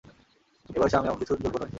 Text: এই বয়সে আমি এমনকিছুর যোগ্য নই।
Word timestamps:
এই 0.69 0.79
বয়সে 0.81 0.97
আমি 0.97 1.07
এমনকিছুর 1.07 1.37
যোগ্য 1.43 1.57
নই। 1.57 1.69